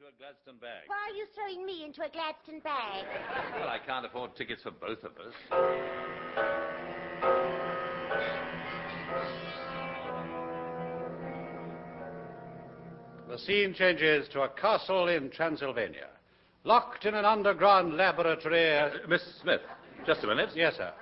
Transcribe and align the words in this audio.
into 0.00 0.08
a 0.08 0.12
Gladstone 0.18 0.56
bag. 0.60 0.84
Why 0.86 0.96
are 1.10 1.16
you 1.16 1.26
throwing 1.34 1.66
me 1.66 1.84
into 1.84 2.02
a 2.02 2.08
Gladstone 2.08 2.60
bag? 2.60 3.04
Well, 3.58 3.68
I 3.68 3.78
can't 3.84 4.06
afford 4.06 4.34
tickets 4.36 4.62
for 4.62 4.70
both 4.70 5.02
of 5.04 5.12
us. 5.18 5.34
The 13.28 13.38
scene 13.38 13.74
changes 13.74 14.28
to 14.32 14.42
a 14.42 14.48
castle 14.48 15.08
in 15.08 15.30
Transylvania. 15.30 16.08
Locked 16.64 17.04
in 17.04 17.14
an 17.14 17.24
underground 17.24 17.96
laboratory. 17.96 18.76
Uh, 18.78 18.90
Miss 19.08 19.22
Smith, 19.42 19.60
just 20.06 20.24
a 20.24 20.26
minute. 20.26 20.50
Yes, 20.54 20.76
sir. 20.76 20.92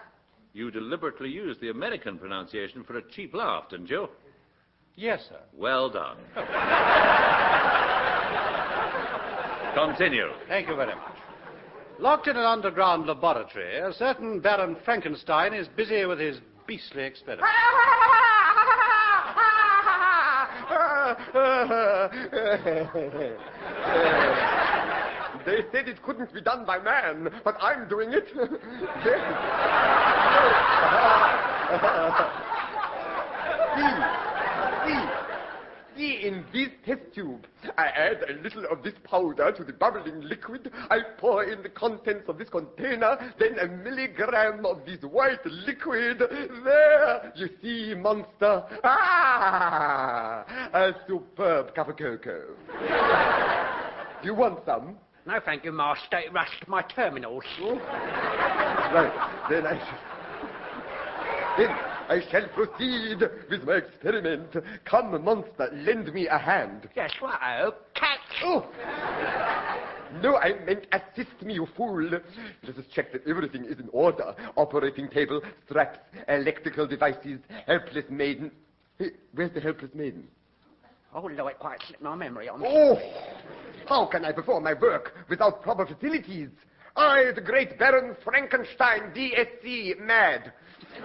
You 0.53 0.71
deliberately 0.71 1.31
used 1.31 1.61
the 1.61 1.71
American 1.71 2.19
pronunciation 2.19 2.85
for 2.85 2.99
a 2.99 3.03
cheap 3.11 3.35
laugh, 3.35 3.69
didn't 3.71 3.91
you? 3.91 4.09
Yes, 4.97 5.25
sir. 5.29 5.41
Well 5.53 5.91
done. 5.91 6.19
Continue. 9.87 10.31
Thank 10.49 10.67
you 10.69 10.75
very 10.75 10.95
much. 10.95 11.15
Locked 12.01 12.27
in 12.27 12.37
an 12.37 12.45
underground 12.45 13.07
laboratory, 13.07 13.79
a 13.79 13.93
certain 13.93 14.41
Baron 14.41 14.77
Frankenstein 14.85 15.55
is 15.55 15.69
busy 15.69 16.05
with 16.05 16.19
his 16.19 16.41
beastly 16.67 17.05
experiment. 17.05 17.47
They 25.47 25.63
said 25.73 25.89
it 25.89 26.03
couldn't 26.03 26.35
be 26.35 26.41
done 26.41 26.65
by 26.67 26.79
man, 26.81 27.31
but 27.45 27.57
I'm 27.63 27.89
doing 27.89 28.13
it. 28.13 28.27
see, 28.35 28.45
see, 35.23 35.28
see, 35.99 36.27
in 36.27 36.45
this 36.53 36.69
test 36.87 37.01
tube, 37.15 37.47
I 37.77 37.87
add 37.87 38.25
a 38.31 38.43
little 38.43 38.65
of 38.71 38.83
this 38.83 38.95
powder 39.05 39.53
to 39.53 39.65
the 39.65 39.73
bubbling 39.73 40.23
liquid. 40.23 40.71
I 40.91 41.01
pour 41.19 41.45
in 41.45 41.63
the 41.63 41.69
contents 41.69 42.29
of 42.29 42.39
this 42.39 42.49
container, 42.49 43.19
then 43.39 43.59
a 43.59 43.67
milligram 43.67 44.65
of 44.65 44.87
this 44.87 45.03
white 45.03 45.45
liquid. 45.45 46.21
There, 46.21 47.33
you 47.35 47.49
see, 47.61 47.95
monster. 47.95 48.63
Ah, 48.85 50.45
a 50.73 50.93
superb 51.07 51.75
cup 51.75 51.89
of 51.89 51.97
cocoa. 51.97 52.45
Do 54.23 54.25
you 54.27 54.35
want 54.35 54.61
some? 54.65 54.97
No, 55.27 55.41
thank 55.45 55.65
you, 55.65 55.73
Master. 55.73 56.19
It 56.19 56.33
rushed 56.33 56.67
my 56.69 56.83
terminals. 56.83 57.45
Right, 57.61 59.47
then 59.51 59.67
I. 59.67 59.79
Then 61.59 61.88
I 62.09 62.21
shall 62.31 62.49
proceed 62.49 63.21
with 63.51 63.65
my 63.65 63.75
experiment. 63.75 64.57
Come, 64.87 65.23
monster, 65.23 65.69
lend 65.73 66.13
me 66.15 66.27
a 66.27 66.39
hand. 66.39 66.89
Yes, 66.97 67.13
what? 67.21 67.39
Oh, 67.43 67.75
cat. 67.95 68.19
Oh! 68.45 68.67
No, 70.23 70.37
I 70.37 70.55
meant 70.65 70.87
assist 70.91 71.43
me, 71.43 71.55
you 71.55 71.67
fool. 71.77 72.03
Let 72.03 72.23
us 72.23 72.85
check 72.95 73.13
that 73.13 73.27
everything 73.29 73.67
is 73.67 73.79
in 73.79 73.91
order. 73.93 74.35
Operating 74.57 75.11
table, 75.11 75.43
straps, 75.67 75.99
electrical 76.29 76.87
devices, 76.87 77.41
helpless 77.67 78.07
maiden. 78.09 78.53
Hey, 78.99 79.11
where's 79.35 79.53
the 79.53 79.61
helpless 79.61 79.91
maiden? 79.95 80.27
Oh, 81.15 81.21
Lord, 81.21 81.53
it 81.53 81.59
quite 81.59 81.83
slipped 81.87 82.03
my 82.03 82.15
memory 82.15 82.49
on 82.49 82.61
me. 82.61 82.69
Oh! 82.71 82.99
How 83.87 84.07
can 84.07 84.25
I 84.25 84.33
perform 84.33 84.65
my 84.65 84.75
work 84.75 85.15
without 85.29 85.63
proper 85.63 85.85
facilities? 85.85 86.49
I, 86.97 87.33
the 87.35 87.41
great 87.41 87.79
Baron 87.79 88.17
Frankenstein, 88.25 89.13
DSC, 89.15 90.01
mad. 90.01 90.53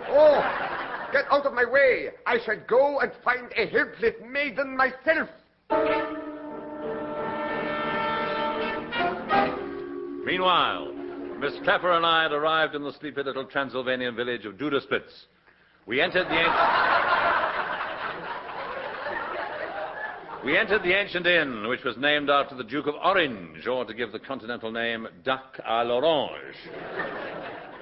Oh, 0.09 0.82
get 1.13 1.25
out 1.31 1.45
of 1.45 1.53
my 1.53 1.63
way. 1.63 2.09
I 2.25 2.39
shall 2.43 2.59
go 2.67 2.99
and 2.99 3.11
find 3.23 3.51
a 3.55 3.67
helpless 3.67 4.15
maiden 4.27 4.75
myself. 4.75 5.29
Meanwhile, 10.25 10.91
Miss 11.39 11.53
Clapper 11.63 11.91
and 11.91 12.05
I 12.05 12.23
had 12.23 12.31
arrived 12.31 12.73
in 12.75 12.83
the 12.83 12.91
sleepy 12.93 13.21
little 13.21 13.45
Transylvanian 13.45 14.15
village 14.15 14.45
of 14.45 14.55
Duderspitz. 14.55 15.27
We 15.85 16.01
entered 16.01 16.27
the 16.27 16.39
ancient... 16.39 17.03
We 20.43 20.57
entered 20.57 20.83
the 20.83 20.91
ancient 20.91 21.25
inn, 21.25 21.69
which 21.69 21.85
was 21.85 21.95
named 21.97 22.29
after 22.29 22.55
the 22.55 22.65
Duke 22.65 22.87
of 22.87 22.95
Orange, 22.95 23.65
or 23.65 23.85
to 23.85 23.93
give 23.93 24.11
the 24.11 24.19
continental 24.19 24.71
name, 24.71 25.07
Duck 25.23 25.57
à 25.65 25.85
l'Orange. 25.87 26.55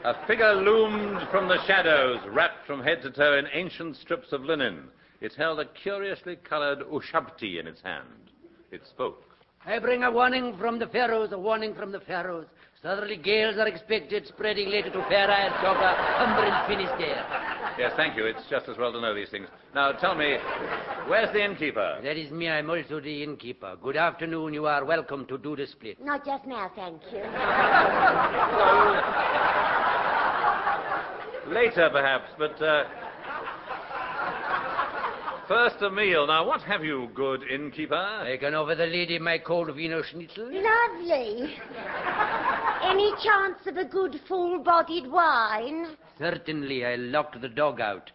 A 0.03 0.15
figure 0.25 0.55
loomed 0.55 1.27
from 1.29 1.47
the 1.47 1.63
shadows, 1.67 2.17
wrapped 2.31 2.65
from 2.65 2.81
head 2.81 3.03
to 3.03 3.11
toe 3.11 3.37
in 3.37 3.45
ancient 3.53 3.95
strips 3.97 4.31
of 4.31 4.41
linen. 4.43 4.85
It 5.21 5.33
held 5.35 5.59
a 5.59 5.65
curiously 5.65 6.37
colored 6.37 6.79
ushabti 6.79 7.59
in 7.59 7.67
its 7.67 7.81
hand. 7.81 8.31
It 8.71 8.81
spoke. 8.87 9.23
I 9.63 9.77
bring 9.77 10.01
a 10.01 10.09
warning 10.11 10.57
from 10.57 10.79
the 10.79 10.87
Pharaohs, 10.87 11.33
a 11.33 11.37
warning 11.37 11.75
from 11.75 11.91
the 11.91 11.99
Pharaohs. 11.99 12.47
Southerly 12.81 13.15
gales 13.15 13.57
are 13.59 13.67
expected, 13.67 14.25
spreading 14.25 14.69
later 14.69 14.89
to 14.89 15.05
Fair 15.07 15.29
Isle, 15.29 15.51
Dover, 15.61 15.93
Humber, 16.17 16.45
and 16.45 16.67
Finisterre. 16.67 17.23
Yes, 17.77 17.93
thank 17.95 18.17
you. 18.17 18.25
It's 18.25 18.41
just 18.49 18.67
as 18.69 18.79
well 18.79 18.91
to 18.91 18.99
know 18.99 19.13
these 19.13 19.29
things. 19.29 19.47
Now, 19.75 19.91
tell 19.91 20.15
me, 20.15 20.37
where's 21.07 21.31
the 21.31 21.45
innkeeper? 21.45 21.99
That 22.01 22.17
is 22.17 22.31
me. 22.31 22.49
I'm 22.49 22.71
also 22.71 22.99
the 22.99 23.21
innkeeper. 23.21 23.77
Good 23.83 23.97
afternoon. 23.97 24.55
You 24.55 24.65
are 24.65 24.83
welcome 24.83 25.27
to 25.27 25.37
do 25.37 25.55
the 25.55 25.67
split. 25.67 26.03
Not 26.03 26.25
just 26.25 26.47
now, 26.47 26.71
thank 26.75 27.03
you. 27.13 27.21
Later, 31.51 31.89
perhaps, 31.91 32.29
but 32.37 32.61
uh, 32.61 32.85
first 35.49 35.81
a 35.81 35.89
meal. 35.89 36.25
Now, 36.27 36.47
what 36.47 36.61
have 36.61 36.81
you, 36.83 37.09
good 37.13 37.43
innkeeper? 37.43 38.23
Taken 38.23 38.53
over 38.53 38.73
the 38.73 38.85
lady 38.85 39.19
my 39.19 39.37
cold 39.37 39.75
Wiener 39.75 40.01
Schnitzel. 40.01 40.45
Lovely. 40.45 41.57
Any 42.83 43.11
chance 43.21 43.57
of 43.67 43.75
a 43.75 43.83
good 43.83 44.21
full-bodied 44.29 45.11
wine? 45.11 45.87
Certainly, 46.17 46.85
I 46.85 46.95
locked 46.95 47.41
the 47.41 47.49
dog 47.49 47.81
out. 47.81 48.09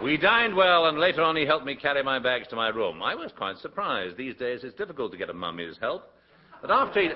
We 0.00 0.16
dined 0.16 0.54
well, 0.54 0.86
and 0.86 0.98
later 0.98 1.22
on 1.22 1.34
he 1.34 1.44
helped 1.44 1.66
me 1.66 1.74
carry 1.74 2.04
my 2.04 2.20
bags 2.20 2.46
to 2.48 2.56
my 2.56 2.68
room. 2.68 3.02
I 3.02 3.16
was 3.16 3.32
quite 3.36 3.58
surprised. 3.58 4.16
These 4.16 4.36
days 4.36 4.60
it's 4.62 4.76
difficult 4.76 5.10
to 5.10 5.18
get 5.18 5.28
a 5.28 5.34
mummy's 5.34 5.76
help. 5.80 6.14
But 6.62 6.70
after 6.70 7.00
he, 7.00 7.08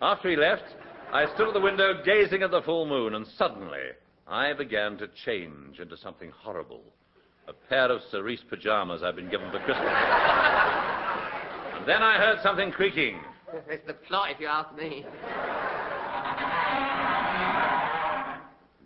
after 0.00 0.30
he 0.30 0.36
left, 0.36 0.64
I 1.12 1.26
stood 1.34 1.48
at 1.48 1.54
the 1.54 1.60
window 1.60 2.02
gazing 2.04 2.42
at 2.42 2.50
the 2.50 2.62
full 2.62 2.86
moon, 2.86 3.14
and 3.14 3.26
suddenly 3.36 3.82
I 4.26 4.52
began 4.52 4.96
to 4.98 5.08
change 5.24 5.80
into 5.80 5.96
something 5.96 6.30
horrible. 6.30 6.82
A 7.48 7.52
pair 7.52 7.90
of 7.90 8.00
cerise 8.10 8.42
pajamas 8.48 9.02
I'd 9.02 9.16
been 9.16 9.30
given 9.30 9.50
for 9.50 9.58
Christmas. 9.58 9.88
and 11.76 11.88
then 11.88 12.02
I 12.02 12.16
heard 12.16 12.38
something 12.42 12.70
creaking. 12.70 13.18
It's 13.68 13.86
the 13.86 13.94
plot, 13.94 14.30
if 14.30 14.40
you 14.40 14.46
ask 14.46 14.72
me. 14.76 15.04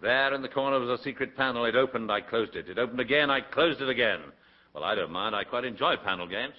There 0.01 0.35
in 0.35 0.43
the 0.43 0.49
corner 0.49 0.79
was 0.81 1.01
a 1.01 1.03
secret 1.03 1.37
panel. 1.37 1.65
It 1.65 1.77
opened, 1.77 2.11
I 2.11 2.21
closed 2.21 2.57
it. 2.57 2.69
It 2.69 2.79
opened 2.79 3.01
again, 3.01 3.31
I 3.31 3.41
closed 3.41 3.81
it 3.81 3.89
again. 3.89 4.21
Well, 4.75 4.85
I 4.85 4.95
don't 4.95 5.11
mind. 5.11 5.37
I 5.37 5.45
quite 5.45 5.65
enjoy 5.65 5.97
panel 5.97 6.27
games. 6.27 6.55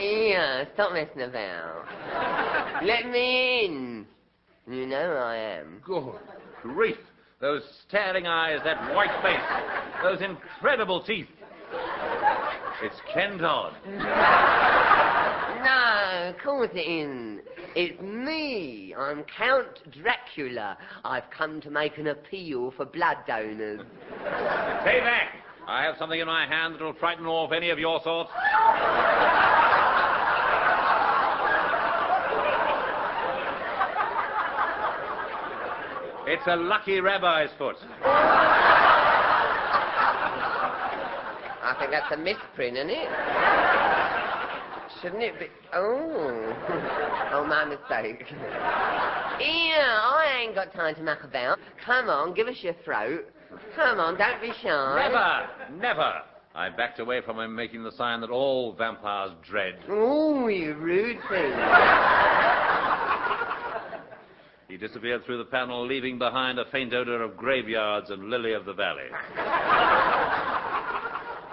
Yeah, 0.00 0.64
stop 0.74 0.92
messing 0.92 1.22
about. 1.22 1.84
Let 2.84 3.06
me 3.10 3.64
in. 3.66 4.06
You 4.66 4.86
know 4.86 4.96
I 4.96 5.36
am. 5.36 5.82
Good 5.84 6.14
grief. 6.62 6.96
Those 7.40 7.62
staring 7.86 8.26
eyes, 8.26 8.60
that 8.64 8.94
white 8.94 9.10
face, 9.22 9.40
those 10.02 10.20
incredible 10.22 11.02
teeth. 11.02 11.26
It's 12.82 12.96
Ken 13.12 13.38
Dodd. 13.38 13.74
No, 15.60 16.30
of 16.30 16.42
course 16.42 16.70
it 16.72 16.78
isn't. 16.78 17.42
It's 17.76 18.00
me. 18.00 18.94
I'm 18.98 19.24
Count 19.24 19.80
Dracula. 19.92 20.78
I've 21.04 21.28
come 21.36 21.60
to 21.60 21.70
make 21.70 21.98
an 21.98 22.06
appeal 22.06 22.72
for 22.78 22.86
blood 22.86 23.18
donors. 23.26 23.82
Stay 24.80 25.00
back. 25.00 25.34
I 25.68 25.84
have 25.84 25.96
something 25.98 26.18
in 26.18 26.26
my 26.26 26.46
hand 26.46 26.74
that 26.74 26.80
will 26.82 26.94
frighten 26.94 27.26
off 27.26 27.52
any 27.52 27.68
of 27.68 27.78
your 27.78 28.00
sorts. 28.02 28.30
It's 36.32 36.46
a 36.46 36.54
lucky 36.54 37.00
rabbi's 37.00 37.50
foot. 37.58 37.74
I 41.64 41.74
think 41.76 41.90
that's 41.90 42.12
a 42.12 42.16
misprint, 42.16 42.76
isn't 42.76 42.88
it? 42.88 43.08
Shouldn't 45.02 45.24
it 45.24 45.40
be? 45.40 45.46
Oh. 45.74 46.54
Oh, 47.32 47.44
my 47.44 47.64
mistake. 47.64 48.24
Yeah, 48.30 49.98
I 50.04 50.42
ain't 50.44 50.54
got 50.54 50.72
time 50.72 50.94
to 50.94 51.02
muck 51.02 51.24
about. 51.24 51.58
Come 51.84 52.08
on, 52.08 52.32
give 52.32 52.46
us 52.46 52.62
your 52.62 52.74
throat. 52.84 53.28
Come 53.74 53.98
on, 53.98 54.16
don't 54.16 54.40
be 54.40 54.52
shy. 54.62 55.08
Never, 55.08 55.48
never. 55.80 56.22
I 56.54 56.68
backed 56.68 57.00
away 57.00 57.22
from 57.22 57.40
him, 57.40 57.56
making 57.56 57.82
the 57.82 57.90
sign 57.90 58.20
that 58.20 58.30
all 58.30 58.72
vampires 58.74 59.32
dread. 59.42 59.80
Oh, 59.88 60.46
you 60.46 60.74
rude 60.74 61.18
thing. 61.28 61.52
He 64.70 64.76
disappeared 64.76 65.24
through 65.24 65.38
the 65.38 65.44
panel, 65.44 65.84
leaving 65.84 66.16
behind 66.16 66.60
a 66.60 66.64
faint 66.66 66.94
odor 66.94 67.22
of 67.24 67.36
graveyards 67.36 68.10
and 68.10 68.30
lily 68.30 68.52
of 68.52 68.64
the 68.64 68.72
valley. 68.72 69.08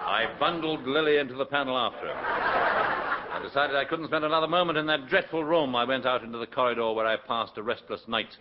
I 0.08 0.26
bundled 0.38 0.86
Lily 0.86 1.16
into 1.16 1.34
the 1.34 1.44
panel 1.44 1.76
after 1.76 2.06
him. 2.06 2.16
I 2.16 3.40
decided 3.42 3.74
I 3.74 3.84
couldn't 3.84 4.06
spend 4.06 4.24
another 4.24 4.46
moment 4.46 4.78
in 4.78 4.86
that 4.86 5.08
dreadful 5.08 5.42
room. 5.42 5.74
I 5.74 5.84
went 5.84 6.06
out 6.06 6.22
into 6.22 6.38
the 6.38 6.46
corridor 6.46 6.92
where 6.92 7.06
I 7.06 7.16
passed 7.16 7.58
a 7.58 7.62
restless 7.62 8.06
night. 8.06 8.36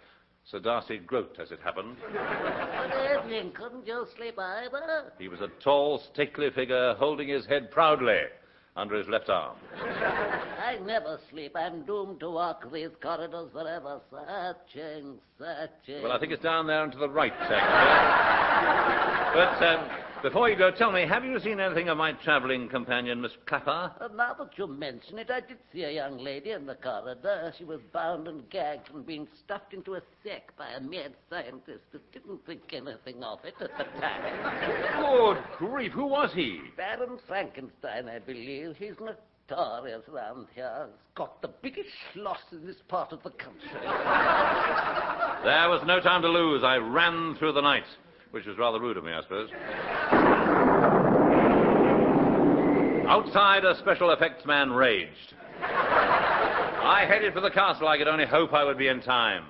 Sir 0.45 0.59
Darcy 0.59 1.00
Grote, 1.00 1.38
as 1.41 1.51
it 1.51 1.59
happened. 1.63 1.97
Good 2.12 3.19
evening. 3.19 3.51
Couldn't 3.53 3.85
you 3.88 4.06
sleep 4.15 4.38
either? 4.38 5.12
He 5.18 5.27
was 5.27 5.41
a 5.41 5.50
tall, 5.62 6.03
stately 6.13 6.51
figure 6.51 6.94
holding 6.94 7.27
his 7.27 7.47
head 7.47 7.71
proudly 7.71 8.21
under 8.75 8.95
his 8.95 9.07
left 9.07 9.29
arm. 9.29 9.57
I 10.68 10.80
never 10.80 11.18
sleep. 11.31 11.56
I'm 11.56 11.84
doomed 11.84 12.19
to 12.19 12.30
walk 12.30 12.69
these 12.74 12.90
corridors 13.02 13.50
forever, 13.54 14.02
searching, 14.12 15.14
searching. 15.40 16.04
Well, 16.04 16.12
I 16.12 16.19
think 16.19 16.34
it's 16.34 16.44
down 16.44 16.68
there 16.68 16.84
and 16.84 16.92
to 16.92 16.98
the 16.98 17.08
right, 17.08 17.31
actually. 17.40 17.56
but 19.34 19.64
um, 19.66 19.90
before 20.22 20.50
you 20.50 20.58
go, 20.58 20.69
tell 20.72 20.92
me, 20.92 21.08
have 21.08 21.24
you 21.24 21.40
seen 21.40 21.62
anything 21.62 21.88
of 21.88 21.98
my 21.98 22.12
travelling 22.12 22.68
companion, 22.68 23.22
Miss 23.22 23.31
Clapper? 23.46 23.94
Uh, 24.02 24.10
now 24.14 24.34
that 24.34 24.58
you 24.58 24.68
mention 24.68 25.19
it, 25.19 25.31
I 25.31 25.40
did 25.40 25.58
see 25.72 25.84
a 25.84 25.92
young 25.92 26.18
lady 26.18 26.52
in 26.52 26.66
the 26.66 26.75
corridor. 26.75 27.54
She 27.58 27.63
was 27.63 27.80
bound 27.94 28.28
and 28.28 28.50
gagged 28.50 28.90
and 28.94 29.06
being 29.06 29.25
stuffed 29.46 29.74
into 29.74 29.94
a 29.94 30.02
sack 30.22 30.52
by 30.58 30.72
a 30.72 30.81
mad 30.81 31.13
scientist 31.30 31.86
who 31.94 32.00
didn't 32.12 32.46
think 32.46 32.63
anything 32.74 33.24
of 33.24 33.40
it 33.46 33.54
at 33.62 33.70
the 33.78 34.02
time. 34.02 35.02
Good 35.02 35.44
grief, 35.60 35.94
who 35.94 36.08
was 36.08 36.31
he? 36.34 36.60
Baron 36.75 37.20
Frankenstein, 37.25 38.10
I 38.10 38.20
believe. 38.20 38.75
He's 38.78 39.00
notorious 39.50 40.04
round 40.08 40.48
here. 40.54 40.88
He's 40.88 40.96
got 41.16 41.42
the 41.42 41.50
biggest 41.62 41.90
loss 42.16 42.40
in 42.52 42.66
this 42.66 42.78
part 42.88 43.12
of 43.12 43.22
the 43.24 43.30
country. 43.32 43.70
There 43.82 45.70
was 45.70 45.82
no 45.86 46.00
time 46.00 46.22
to 46.22 46.30
lose. 46.30 46.64
I 46.64 46.78
ran 46.78 47.36
through 47.38 47.54
the 47.54 47.62
night, 47.62 47.86
which 48.32 48.46
was 48.46 48.58
rather 48.58 48.80
rude 48.80 48.98
of 48.98 49.04
me, 49.04 49.12
I 49.12 49.22
suppose. 49.22 49.50
Outside, 53.08 53.64
a 53.64 53.78
special 53.78 54.12
effects 54.12 54.46
man 54.46 54.72
raged. 54.72 55.34
I 55.62 57.06
headed 57.08 57.34
for 57.34 57.42
the 57.42 57.50
castle. 57.50 57.88
I 57.88 57.98
could 57.98 58.08
only 58.08 58.26
hope 58.26 58.54
I 58.54 58.64
would 58.64 58.78
be 58.78 58.88
in 58.88 59.02
time. 59.02 59.46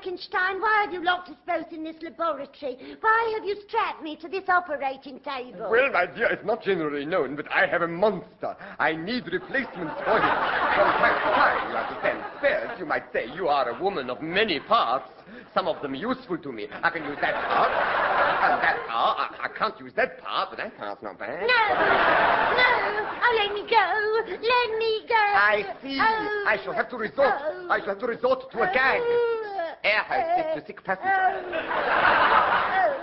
Frankenstein, 0.00 0.60
why 0.60 0.82
have 0.84 0.92
you 0.92 1.02
locked 1.02 1.28
us 1.28 1.36
both 1.44 1.72
in 1.72 1.82
this 1.82 1.96
laboratory? 2.02 2.76
Why 3.00 3.34
have 3.36 3.44
you 3.44 3.56
strapped 3.66 4.00
me 4.00 4.14
to 4.16 4.28
this 4.28 4.44
operating 4.48 5.18
table? 5.20 5.68
Well, 5.70 5.90
my 5.90 6.06
dear, 6.06 6.26
it's 6.26 6.44
not 6.44 6.62
generally 6.62 7.04
known, 7.04 7.34
but 7.34 7.50
I 7.50 7.66
have 7.66 7.82
a 7.82 7.88
monster. 7.88 8.54
I 8.78 8.94
need 8.94 9.24
replacements 9.26 9.98
for 10.04 10.22
him. 10.22 10.34
From 10.78 10.88
time 11.02 11.18
to 11.18 11.30
time, 11.34 11.70
you 11.70 11.76
understand. 11.76 12.24
First, 12.40 12.78
you 12.78 12.86
might 12.86 13.12
say 13.12 13.26
you 13.34 13.48
are 13.48 13.70
a 13.70 13.82
woman 13.82 14.08
of 14.08 14.22
many 14.22 14.60
parts. 14.60 15.10
Some 15.52 15.66
of 15.66 15.82
them 15.82 15.96
useful 15.96 16.38
to 16.38 16.52
me. 16.52 16.68
I 16.70 16.90
can 16.90 17.02
use 17.02 17.18
that 17.20 17.34
part. 17.34 17.70
And 17.72 18.62
that 18.62 18.78
part. 18.86 19.18
I, 19.18 19.46
I 19.46 19.58
can't 19.58 19.78
use 19.80 19.92
that 19.96 20.22
part, 20.22 20.50
but 20.50 20.58
that 20.58 20.78
part's 20.78 21.02
not 21.02 21.18
bad. 21.18 21.40
No, 21.40 21.64
no, 22.54 23.08
oh, 23.18 23.34
let 23.42 23.52
me 23.52 23.66
go, 23.68 24.38
let 24.46 24.78
me 24.78 25.02
go. 25.08 25.14
I 25.14 25.74
see. 25.82 25.98
Oh, 26.00 26.44
I 26.46 26.56
shall 26.62 26.72
have 26.72 26.88
to 26.90 26.96
resort. 26.96 27.34
oh, 27.34 27.66
I 27.68 27.80
shall 27.80 27.88
have 27.88 27.98
to 27.98 28.06
resort 28.06 28.50
to 28.52 28.58
a 28.58 28.72
gag. 28.72 29.00
Oh. 29.02 29.27
Air 29.88 30.04
hostess 30.04 30.60
to 30.60 30.66
sick 30.66 30.84
passenger. 30.84 31.08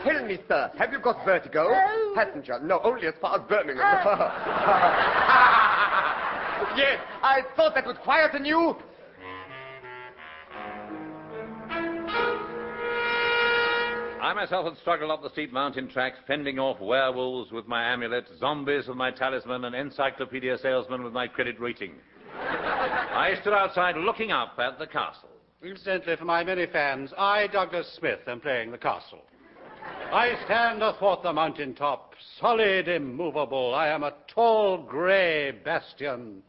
Tell 0.04 0.22
me, 0.28 0.38
sir, 0.48 0.72
have 0.78 0.92
you 0.92 1.00
got 1.00 1.26
vertigo? 1.26 1.74
Passenger, 2.14 2.60
no, 2.62 2.80
only 2.84 3.08
as 3.08 3.16
far 3.20 3.40
as 3.40 3.46
Birmingham. 3.50 3.84
Oh. 3.84 4.08
yes, 6.78 7.00
I 7.24 7.42
thought 7.56 7.74
that 7.74 7.88
would 7.88 7.98
quieten 8.02 8.46
you. 8.46 8.76
I 14.22 14.34
myself 14.34 14.66
had 14.66 14.78
struggled 14.80 15.12
up 15.12 15.24
the 15.24 15.30
steep 15.30 15.52
mountain 15.52 15.88
tracks, 15.88 16.18
fending 16.28 16.60
off 16.60 16.80
werewolves 16.80 17.52
with 17.52 17.68
my 17.68 17.84
amulet, 17.84 18.26
zombies 18.40 18.88
with 18.88 18.98
my 18.98 19.12
talisman, 19.12 19.66
and 19.66 19.76
encyclopedia 19.76 20.58
salesman 20.60 21.04
with 21.04 21.14
my 21.14 21.28
credit 21.28 21.60
rating. 21.60 21.94
I 22.36 23.36
stood 23.42 23.54
outside 23.54 23.98
looking 23.98 24.32
up 24.32 24.58
at 24.60 24.78
the 24.78 24.88
castle. 24.88 25.30
Incidentally, 25.66 26.16
for 26.16 26.26
my 26.26 26.44
many 26.44 26.68
fans, 26.68 27.12
I, 27.18 27.48
Douglas 27.48 27.92
Smith, 27.98 28.20
am 28.28 28.40
playing 28.40 28.70
the 28.70 28.78
castle. 28.78 29.24
I 30.14 30.36
stand 30.46 30.84
athwart 30.84 31.24
the 31.24 31.34
mountain 31.34 31.74
top, 31.74 32.14
solid, 32.40 32.88
immovable. 32.88 33.74
I 33.74 33.88
am 33.88 34.04
a 34.04 34.14
tall, 34.28 34.78
grey 34.78 35.54
bastion. 35.64 36.44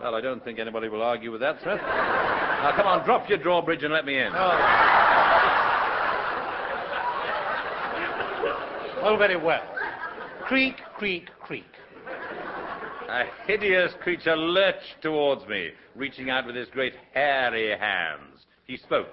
Well, 0.00 0.16
I 0.16 0.20
don't 0.20 0.42
think 0.44 0.58
anybody 0.58 0.88
will 0.88 1.02
argue 1.02 1.30
with 1.30 1.40
that, 1.40 1.62
Smith. 1.62 1.78
Now, 1.78 2.72
come 2.74 2.86
on, 2.88 3.04
drop 3.04 3.28
your 3.28 3.38
drawbridge 3.38 3.84
and 3.84 3.92
let 3.92 4.04
me 4.04 4.18
in. 4.18 4.32
Oh, 9.04 9.16
very 9.16 9.36
well. 9.36 9.62
Creak, 10.42 10.78
creak, 10.96 11.28
creak. 11.40 11.64
A 13.08 13.24
hideous 13.46 13.92
creature 14.02 14.36
lurched 14.36 15.00
towards 15.00 15.46
me, 15.46 15.70
reaching 15.94 16.28
out 16.28 16.46
with 16.46 16.56
his 16.56 16.68
great 16.70 16.94
hairy 17.14 17.76
hands. 17.78 18.46
He 18.66 18.76
spoke. 18.76 19.08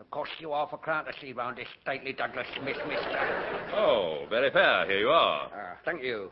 Of 0.00 0.10
course, 0.10 0.30
you 0.38 0.52
are 0.52 0.68
for 0.68 0.78
crown 0.78 1.04
to 1.04 1.12
see 1.20 1.32
round 1.32 1.56
this 1.56 1.68
stately 1.82 2.12
Douglas 2.12 2.46
Smith, 2.60 2.76
mister. 2.88 3.70
Oh, 3.74 4.26
very 4.28 4.50
fair. 4.50 4.86
Here 4.86 4.98
you 4.98 5.08
are. 5.08 5.50
Ah, 5.54 5.76
thank 5.84 6.02
you. 6.02 6.30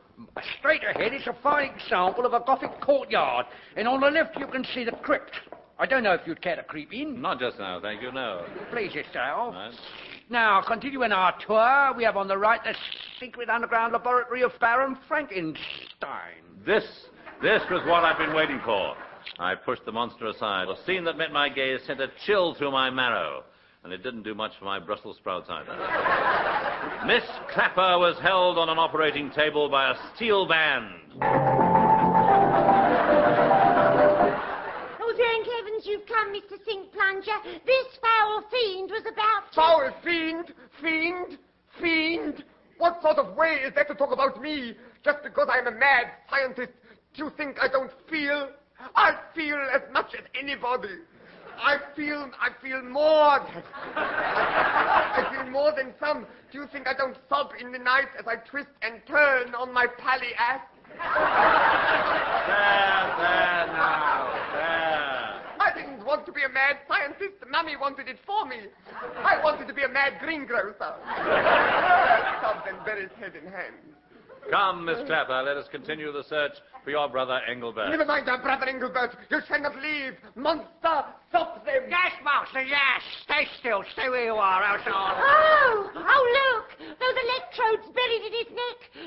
Straight 0.58 0.82
ahead 0.84 1.14
is 1.14 1.26
a 1.26 1.36
fine 1.42 1.70
example 1.74 2.26
of 2.26 2.34
a 2.34 2.40
Gothic 2.40 2.80
courtyard, 2.80 3.46
and 3.76 3.86
on 3.86 4.00
the 4.00 4.10
left 4.10 4.38
you 4.38 4.46
can 4.46 4.64
see 4.74 4.84
the 4.84 4.92
crypt. 4.92 5.32
I 5.78 5.86
don't 5.86 6.04
know 6.04 6.14
if 6.14 6.20
you'd 6.26 6.40
care 6.40 6.56
to 6.56 6.62
creep 6.62 6.92
in. 6.92 7.20
Not 7.20 7.40
just 7.40 7.58
now, 7.58 7.80
thank 7.80 8.00
you, 8.00 8.12
no. 8.12 8.44
Please 8.70 8.94
yourself. 8.94 9.54
Right. 9.54 9.74
Now, 10.30 10.62
continuing 10.66 11.12
our 11.12 11.34
tour, 11.46 11.92
we 11.96 12.04
have 12.04 12.16
on 12.16 12.28
the 12.28 12.38
right 12.38 12.62
the 12.64 12.74
secret 13.20 13.50
underground 13.50 13.92
laboratory 13.92 14.42
of 14.42 14.52
Baron 14.60 14.96
Frankenstein. 15.08 15.56
This, 16.66 16.84
this 17.42 17.62
was 17.70 17.82
what 17.86 18.04
I've 18.04 18.18
been 18.18 18.34
waiting 18.34 18.60
for. 18.64 18.94
I 19.38 19.54
pushed 19.54 19.84
the 19.84 19.92
monster 19.92 20.26
aside. 20.26 20.68
The 20.68 20.76
scene 20.86 21.04
that 21.04 21.16
met 21.18 21.32
my 21.32 21.48
gaze 21.48 21.80
sent 21.86 22.00
a 22.00 22.08
chill 22.26 22.54
through 22.54 22.70
my 22.72 22.90
marrow, 22.90 23.44
and 23.82 23.92
it 23.92 24.02
didn't 24.02 24.22
do 24.22 24.34
much 24.34 24.52
for 24.58 24.64
my 24.64 24.78
Brussels 24.78 25.16
sprouts 25.16 25.48
either. 25.50 25.72
Miss 27.06 27.24
Clapper 27.52 27.98
was 27.98 28.16
held 28.22 28.58
on 28.58 28.68
an 28.68 28.78
operating 28.78 29.30
table 29.30 29.68
by 29.68 29.90
a 29.90 29.94
steel 30.14 30.46
band. 30.46 30.86
Oh, 35.00 35.14
thank 35.16 35.46
heavens 35.46 35.84
you've 35.84 36.06
come, 36.06 36.32
Mr. 36.32 36.56
Sink 36.64 36.92
Plunger. 36.92 37.60
This 37.66 37.86
foul 38.00 38.42
fiend 38.50 38.90
was 38.90 39.02
about 39.02 39.50
to... 39.50 39.54
Foul 39.54 39.90
fiend! 40.02 40.52
Fiend! 40.80 41.38
Fiend! 41.80 42.44
What 42.84 43.00
sort 43.00 43.16
of 43.16 43.34
way 43.34 43.60
is 43.66 43.72
that 43.76 43.88
to 43.88 43.94
talk 43.94 44.12
about 44.12 44.42
me? 44.42 44.74
Just 45.02 45.22
because 45.22 45.48
I'm 45.50 45.66
a 45.66 45.70
mad 45.70 46.04
scientist, 46.28 46.72
do 47.14 47.24
you 47.24 47.30
think 47.34 47.56
I 47.58 47.66
don't 47.66 47.90
feel? 48.10 48.50
I 48.94 49.16
feel 49.34 49.56
as 49.74 49.80
much 49.90 50.12
as 50.12 50.26
anybody. 50.38 50.96
I 51.56 51.78
feel, 51.96 52.30
I 52.38 52.50
feel 52.62 52.82
more. 52.82 53.40
I 53.96 55.26
feel 55.32 55.50
more 55.50 55.72
than 55.74 55.94
some. 55.98 56.26
Do 56.52 56.58
you 56.58 56.66
think 56.74 56.86
I 56.86 56.92
don't 56.92 57.16
sob 57.26 57.52
in 57.58 57.72
the 57.72 57.78
night 57.78 58.08
as 58.18 58.26
I 58.26 58.36
twist 58.50 58.68
and 58.82 59.00
turn 59.06 59.54
on 59.54 59.72
my 59.72 59.86
pally 59.96 60.34
ass? 60.38 60.60
There, 60.90 60.98
there 63.16 63.66
now, 63.72 64.28
there. 64.52 65.13
I 66.04 66.06
didn't 66.06 66.18
want 66.18 66.26
to 66.26 66.32
be 66.32 66.42
a 66.44 66.52
mad 66.52 66.76
scientist. 66.86 67.40
Mummy 67.50 67.76
wanted 67.80 68.08
it 68.08 68.18
for 68.26 68.44
me. 68.44 68.68
I 69.24 69.42
wanted 69.42 69.68
to 69.68 69.72
be 69.72 69.84
a 69.84 69.88
mad 69.88 70.20
greengrocer. 70.20 70.76
Sobbed 72.42 72.68
and 72.68 72.84
buried 72.84 73.08
head 73.18 73.32
in 73.32 73.50
hands. 73.50 73.96
Come, 74.50 74.84
Miss 74.84 75.00
Clapper, 75.06 75.40
let 75.42 75.56
us 75.56 75.64
continue 75.72 76.12
the 76.12 76.22
search 76.24 76.52
for 76.84 76.90
your 76.90 77.08
brother 77.08 77.40
Engelbert. 77.48 77.88
Never 77.88 78.04
mind 78.04 78.28
our 78.28 78.42
brother 78.42 78.66
Engelbert. 78.66 79.16
You 79.30 79.40
shall 79.48 79.62
not 79.62 79.80
leave. 79.80 80.12
Monster, 80.36 81.08
stop 81.30 81.64
them. 81.64 81.88
Yes, 81.88 82.12
Master, 82.22 82.60
yes. 82.60 83.00
Stay 83.24 83.48
still. 83.58 83.82
Stay 83.94 84.10
where 84.10 84.26
you 84.26 84.34
are, 84.34 84.62
else 84.62 84.82
I'll... 84.84 85.16
Oh, 85.16 85.90
oh, 85.96 86.24
look! 86.36 86.76
Those 87.00 87.16
electrodes 87.24 87.88
buried 87.96 88.22
in 88.28 88.32
his 88.44 88.50
neck, 88.52 89.03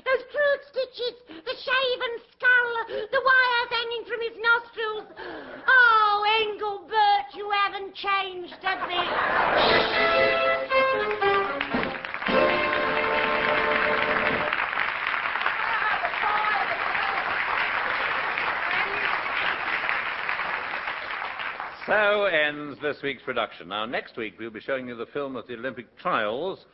So 21.88 22.26
ends 22.26 22.78
this 22.82 22.98
week's 23.02 23.24
production. 23.24 23.70
Now, 23.70 23.86
next 23.86 24.18
week 24.18 24.34
we'll 24.38 24.50
be 24.50 24.60
showing 24.60 24.90
you 24.90 24.96
the 24.98 25.06
film 25.06 25.38
of 25.38 25.48
the 25.48 25.54
Olympic 25.54 25.98
trials, 25.98 26.66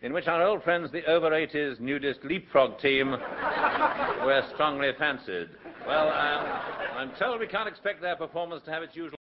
in 0.00 0.14
which 0.14 0.28
our 0.28 0.42
old 0.42 0.62
friends, 0.62 0.90
the 0.90 1.04
over 1.04 1.28
80s 1.28 1.78
nudist 1.78 2.20
leapfrog 2.24 2.78
team, 2.78 3.10
were 3.10 4.42
strongly 4.54 4.88
fancied. 4.98 5.50
Well, 5.86 6.08
um, 6.08 6.46
I'm 6.96 7.12
told 7.18 7.40
we 7.40 7.48
can't 7.48 7.68
expect 7.68 8.00
their 8.00 8.16
performance 8.16 8.62
to 8.64 8.70
have 8.70 8.82
its 8.82 8.96
usual. 8.96 9.18